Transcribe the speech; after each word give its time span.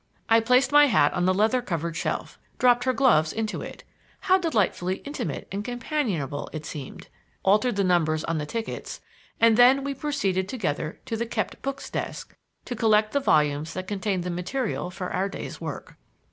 I 0.29 0.39
placed 0.39 0.71
my 0.71 0.87
hat 0.87 1.13
on 1.13 1.25
the 1.25 1.31
leather 1.33 1.61
covered 1.61 1.95
shelf, 1.95 2.39
dropped 2.57 2.85
her 2.85 2.91
gloves 2.91 3.31
into 3.31 3.61
it 3.61 3.83
how 4.21 4.39
delightfully 4.39 4.95
intimate 5.05 5.47
and 5.51 5.63
companionable 5.63 6.49
it 6.53 6.65
seemed! 6.65 7.07
altered 7.43 7.75
the 7.75 7.83
numbers 7.83 8.23
on 8.23 8.39
the 8.39 8.47
tickets, 8.47 8.99
and 9.39 9.57
then 9.57 9.83
we 9.83 9.93
proceeded 9.93 10.49
together 10.49 10.99
to 11.05 11.15
the 11.15 11.27
"kept 11.27 11.61
books" 11.61 11.87
desk 11.91 12.35
to 12.65 12.75
collect 12.75 13.11
the 13.11 13.19
volumes 13.19 13.75
that 13.75 13.87
contained 13.87 14.23
the 14.23 14.31
material 14.31 14.89
for 14.89 15.13
our 15.13 15.29
day's 15.29 15.61
work. 15.61 15.93